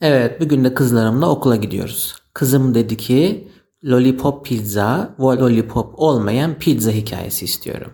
Evet 0.00 0.40
bugün 0.40 0.64
de 0.64 0.74
kızlarımla 0.74 1.28
okula 1.28 1.56
gidiyoruz. 1.56 2.14
Kızım 2.34 2.74
dedi 2.74 2.96
ki 2.96 3.48
lollipop 3.84 4.44
pizza 4.46 5.14
ve 5.18 5.24
lollipop 5.24 5.94
olmayan 5.96 6.54
pizza 6.54 6.90
hikayesi 6.90 7.44
istiyorum. 7.44 7.92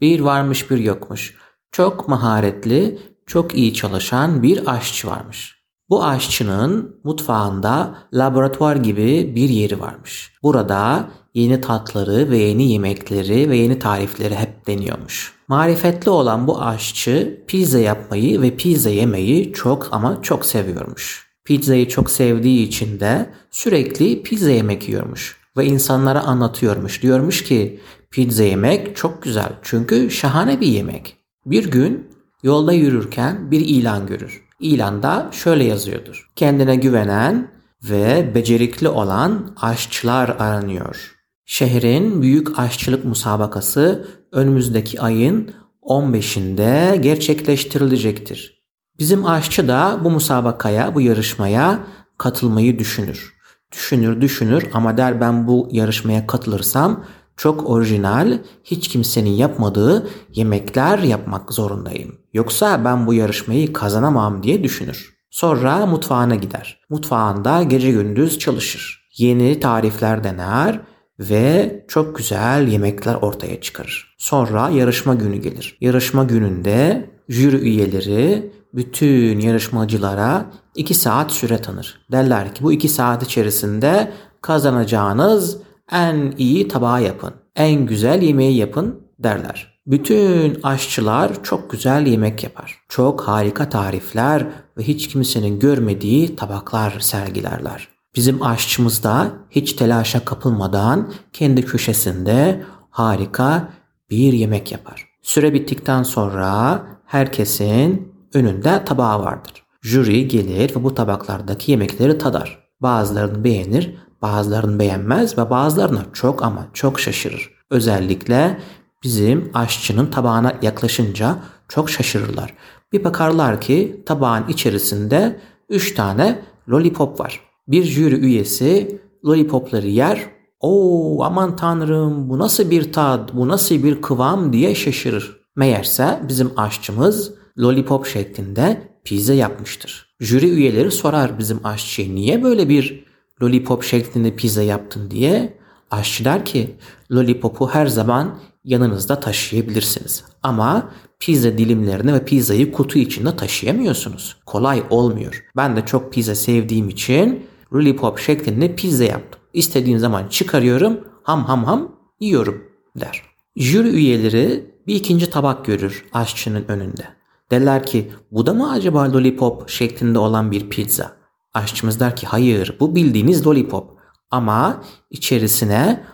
Bir 0.00 0.20
varmış 0.20 0.70
bir 0.70 0.78
yokmuş. 0.78 1.36
Çok 1.72 2.08
maharetli, 2.08 2.98
çok 3.26 3.54
iyi 3.54 3.74
çalışan 3.74 4.42
bir 4.42 4.74
aşçı 4.74 5.08
varmış. 5.08 5.62
Bu 5.90 6.04
aşçının 6.04 7.00
mutfağında 7.04 7.94
laboratuvar 8.14 8.76
gibi 8.76 9.32
bir 9.34 9.48
yeri 9.48 9.80
varmış. 9.80 10.32
Burada 10.42 11.08
yeni 11.34 11.60
tatları 11.60 12.30
ve 12.30 12.38
yeni 12.38 12.72
yemekleri 12.72 13.50
ve 13.50 13.56
yeni 13.56 13.78
tarifleri 13.78 14.34
hep 14.34 14.66
deniyormuş. 14.66 15.34
Marifetli 15.48 16.10
olan 16.10 16.46
bu 16.46 16.62
aşçı 16.62 17.44
pizza 17.46 17.78
yapmayı 17.78 18.42
ve 18.42 18.56
pizza 18.56 18.90
yemeyi 18.90 19.52
çok 19.52 19.88
ama 19.92 20.22
çok 20.22 20.44
seviyormuş. 20.44 21.31
Pizzayı 21.44 21.88
çok 21.88 22.10
sevdiği 22.10 22.66
için 22.66 23.00
de 23.00 23.30
sürekli 23.50 24.22
pizza 24.22 24.50
yemek 24.50 24.88
yiyormuş 24.88 25.36
ve 25.56 25.66
insanlara 25.66 26.20
anlatıyormuş. 26.20 27.02
Diyormuş 27.02 27.44
ki 27.44 27.80
pizza 28.10 28.42
yemek 28.42 28.96
çok 28.96 29.22
güzel 29.22 29.52
çünkü 29.62 30.10
şahane 30.10 30.60
bir 30.60 30.66
yemek. 30.66 31.16
Bir 31.46 31.70
gün 31.70 32.08
yolda 32.42 32.72
yürürken 32.72 33.50
bir 33.50 33.60
ilan 33.60 34.06
görür. 34.06 34.44
İlanda 34.60 35.30
şöyle 35.32 35.64
yazıyordur. 35.64 36.30
Kendine 36.36 36.76
güvenen 36.76 37.50
ve 37.82 38.34
becerikli 38.34 38.88
olan 38.88 39.54
aşçılar 39.60 40.28
aranıyor. 40.28 41.14
Şehrin 41.44 42.22
büyük 42.22 42.58
aşçılık 42.58 43.04
musabakası 43.04 44.08
önümüzdeki 44.32 45.00
ayın 45.00 45.50
15'inde 45.82 46.96
gerçekleştirilecektir. 46.96 48.61
Bizim 48.98 49.26
aşçı 49.26 49.68
da 49.68 50.00
bu 50.04 50.10
musabakaya, 50.10 50.94
bu 50.94 51.00
yarışmaya 51.00 51.78
katılmayı 52.18 52.78
düşünür. 52.78 53.32
Düşünür, 53.72 54.20
düşünür 54.20 54.68
ama 54.72 54.96
der 54.96 55.20
ben 55.20 55.46
bu 55.46 55.68
yarışmaya 55.72 56.26
katılırsam 56.26 57.04
çok 57.36 57.70
orijinal, 57.70 58.38
hiç 58.64 58.88
kimsenin 58.88 59.30
yapmadığı 59.30 60.08
yemekler 60.34 60.98
yapmak 60.98 61.52
zorundayım. 61.52 62.18
Yoksa 62.32 62.84
ben 62.84 63.06
bu 63.06 63.14
yarışmayı 63.14 63.72
kazanamam 63.72 64.42
diye 64.42 64.64
düşünür. 64.64 65.14
Sonra 65.30 65.86
mutfağına 65.86 66.34
gider. 66.34 66.80
Mutfağında 66.90 67.62
gece 67.62 67.90
gündüz 67.90 68.38
çalışır. 68.38 69.08
Yeni 69.16 69.60
tarifler 69.60 70.24
dener 70.24 70.80
ve 71.20 71.84
çok 71.88 72.16
güzel 72.16 72.68
yemekler 72.68 73.14
ortaya 73.14 73.60
çıkarır. 73.60 74.14
Sonra 74.18 74.68
yarışma 74.68 75.14
günü 75.14 75.36
gelir. 75.36 75.78
Yarışma 75.80 76.24
gününde 76.24 77.10
jüri 77.28 77.56
üyeleri 77.56 78.52
bütün 78.74 79.40
yarışmacılara 79.40 80.46
2 80.74 80.94
saat 80.94 81.32
süre 81.32 81.58
tanır. 81.58 82.00
Derler 82.12 82.54
ki 82.54 82.62
bu 82.62 82.72
2 82.72 82.88
saat 82.88 83.22
içerisinde 83.22 84.12
kazanacağınız 84.40 85.56
en 85.92 86.34
iyi 86.38 86.68
tabağı 86.68 87.02
yapın. 87.02 87.34
En 87.56 87.86
güzel 87.86 88.22
yemeği 88.22 88.56
yapın 88.56 89.00
derler. 89.18 89.72
Bütün 89.86 90.60
aşçılar 90.62 91.42
çok 91.42 91.70
güzel 91.70 92.06
yemek 92.06 92.42
yapar. 92.42 92.78
Çok 92.88 93.20
harika 93.20 93.68
tarifler 93.68 94.46
ve 94.78 94.82
hiç 94.82 95.08
kimsenin 95.08 95.58
görmediği 95.58 96.36
tabaklar 96.36 97.00
sergilerler. 97.00 97.88
Bizim 98.16 98.42
aşçımız 98.42 99.02
da 99.02 99.32
hiç 99.50 99.72
telaşa 99.72 100.24
kapılmadan 100.24 101.12
kendi 101.32 101.64
köşesinde 101.64 102.62
harika 102.90 103.68
bir 104.10 104.32
yemek 104.32 104.72
yapar. 104.72 105.08
Süre 105.22 105.54
bittikten 105.54 106.02
sonra 106.02 106.82
herkesin 107.06 108.11
önünde 108.34 108.84
tabağı 108.84 109.20
vardır. 109.20 109.64
Jüri 109.82 110.28
gelir 110.28 110.76
ve 110.76 110.84
bu 110.84 110.94
tabaklardaki 110.94 111.70
yemekleri 111.70 112.18
tadar. 112.18 112.58
Bazılarını 112.80 113.44
beğenir, 113.44 113.96
bazılarını 114.22 114.78
beğenmez 114.78 115.38
ve 115.38 115.50
bazılarına 115.50 116.04
çok 116.12 116.42
ama 116.42 116.66
çok 116.72 117.00
şaşırır. 117.00 117.50
Özellikle 117.70 118.58
bizim 119.02 119.50
aşçının 119.54 120.06
tabağına 120.06 120.54
yaklaşınca 120.62 121.36
çok 121.68 121.90
şaşırırlar. 121.90 122.54
Bir 122.92 123.04
bakarlar 123.04 123.60
ki 123.60 124.02
tabağın 124.06 124.48
içerisinde 124.48 125.40
3 125.68 125.94
tane 125.94 126.42
lollipop 126.68 127.20
var. 127.20 127.40
Bir 127.68 127.84
jüri 127.84 128.14
üyesi 128.14 129.00
lollipopları 129.24 129.86
yer. 129.86 130.26
Oo 130.60 131.22
aman 131.22 131.56
tanrım 131.56 132.30
bu 132.30 132.38
nasıl 132.38 132.70
bir 132.70 132.92
tat, 132.92 133.34
bu 133.34 133.48
nasıl 133.48 133.74
bir 133.74 134.02
kıvam 134.02 134.52
diye 134.52 134.74
şaşırır. 134.74 135.42
Meğerse 135.56 136.20
bizim 136.28 136.50
aşçımız 136.56 137.34
lollipop 137.58 138.06
şeklinde 138.06 138.92
pizza 139.04 139.34
yapmıştır. 139.34 140.14
Jüri 140.20 140.50
üyeleri 140.50 140.90
sorar 140.90 141.38
bizim 141.38 141.66
aşçıya 141.66 142.08
niye 142.08 142.42
böyle 142.42 142.68
bir 142.68 143.04
lollipop 143.42 143.82
şeklinde 143.82 144.36
pizza 144.36 144.62
yaptın 144.62 145.10
diye. 145.10 145.58
Aşçı 145.90 146.24
der 146.24 146.44
ki 146.44 146.76
lollipopu 147.12 147.68
her 147.68 147.86
zaman 147.86 148.38
yanınızda 148.64 149.20
taşıyabilirsiniz. 149.20 150.24
Ama 150.42 150.90
pizza 151.20 151.58
dilimlerini 151.58 152.14
ve 152.14 152.24
pizzayı 152.24 152.72
kutu 152.72 152.98
içinde 152.98 153.36
taşıyamıyorsunuz. 153.36 154.36
Kolay 154.46 154.82
olmuyor. 154.90 155.44
Ben 155.56 155.76
de 155.76 155.84
çok 155.86 156.12
pizza 156.12 156.34
sevdiğim 156.34 156.88
için 156.88 157.46
lollipop 157.74 158.18
şeklinde 158.18 158.74
pizza 158.74 159.04
yaptım. 159.04 159.40
İstediğim 159.54 159.98
zaman 159.98 160.28
çıkarıyorum 160.28 161.00
ham 161.22 161.44
ham 161.44 161.64
ham 161.64 161.96
yiyorum 162.20 162.64
der. 162.96 163.22
Jüri 163.56 163.88
üyeleri 163.88 164.72
bir 164.86 164.94
ikinci 164.94 165.30
tabak 165.30 165.64
görür 165.64 166.04
aşçının 166.12 166.64
önünde. 166.68 167.21
Derler 167.52 167.86
ki 167.86 168.12
bu 168.30 168.46
da 168.46 168.54
mı 168.54 168.70
acaba 168.70 169.12
lollipop 169.12 169.68
şeklinde 169.68 170.18
olan 170.18 170.50
bir 170.50 170.68
pizza? 170.68 171.12
Aşçımız 171.54 172.00
der 172.00 172.16
ki 172.16 172.26
hayır 172.26 172.76
bu 172.80 172.94
bildiğiniz 172.94 173.46
lollipop 173.46 173.98
ama 174.30 174.82
içerisine 175.10 176.04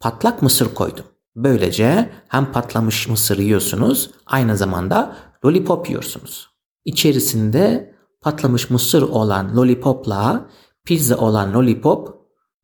patlak 0.00 0.42
mısır 0.42 0.74
koydum. 0.74 1.04
Böylece 1.36 2.10
hem 2.28 2.52
patlamış 2.52 3.08
mısır 3.08 3.38
yiyorsunuz 3.38 4.10
aynı 4.26 4.56
zamanda 4.56 5.16
lollipop 5.44 5.88
yiyorsunuz. 5.88 6.48
İçerisinde 6.84 7.94
patlamış 8.20 8.70
mısır 8.70 9.02
olan 9.02 9.56
lollipopla 9.56 10.46
pizza 10.84 11.16
olan 11.16 11.54
lollipop 11.54 12.14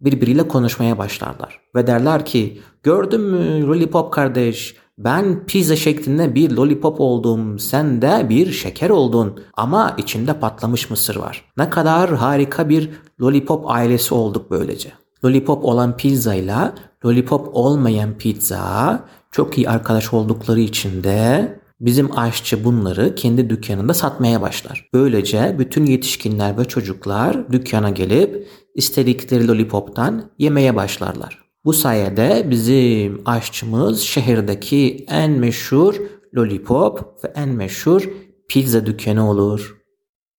birbiriyle 0.00 0.48
konuşmaya 0.48 0.98
başlarlar. 0.98 1.60
Ve 1.74 1.86
derler 1.86 2.24
ki 2.26 2.60
gördün 2.82 3.20
mü 3.20 3.66
lollipop 3.66 4.12
kardeş 4.12 4.76
ben 5.05 5.47
pizza 5.47 5.77
şeklinde 5.77 6.34
bir 6.34 6.50
lollipop 6.50 7.00
oldum, 7.00 7.59
sen 7.59 8.03
de 8.03 8.27
bir 8.28 8.53
şeker 8.53 8.91
oldun 8.91 9.41
ama 9.55 9.94
içinde 9.99 10.41
patlamış 10.41 10.91
mısır 10.91 11.16
var. 11.16 11.44
Ne 11.56 11.71
kadar 11.71 12.15
harika 12.15 12.69
bir 12.69 12.91
lollipop 13.21 13.71
ailesi 13.71 14.15
olduk 14.15 14.50
böylece. 14.50 14.93
Lollipop 15.25 15.65
olan 15.65 15.97
pizza 15.97 16.34
ile 16.34 16.72
lollipop 17.05 17.49
olmayan 17.53 18.19
pizza 18.19 19.00
çok 19.31 19.59
iyi 19.59 19.69
arkadaş 19.69 20.12
oldukları 20.12 20.60
için 20.60 21.05
de 21.05 21.60
bizim 21.81 22.19
aşçı 22.19 22.65
bunları 22.65 23.15
kendi 23.15 23.50
dükkanında 23.50 23.94
satmaya 23.94 24.43
başlar. 24.43 24.89
Böylece 24.94 25.56
bütün 25.59 25.87
yetişkinler 25.87 26.59
ve 26.59 26.65
çocuklar 26.65 27.53
dükkana 27.53 27.91
gelip 27.91 28.49
istedikleri 28.75 29.49
lollipoptan 29.49 30.31
yemeye 30.39 30.77
başlarlar. 30.77 31.50
Bu 31.65 31.72
sayede 31.72 32.47
bizim 32.50 33.22
aşçımız 33.25 34.00
şehirdeki 34.00 35.04
en 35.09 35.31
meşhur 35.31 35.94
lollipop 36.34 37.25
ve 37.25 37.32
en 37.34 37.48
meşhur 37.48 38.09
pizza 38.48 38.87
dükkanı 38.87 39.31
olur. 39.31 39.76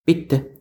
Bitti. 0.07 0.60